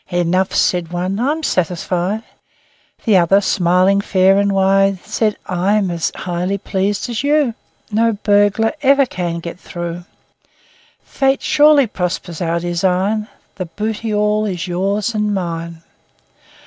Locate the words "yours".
14.67-15.13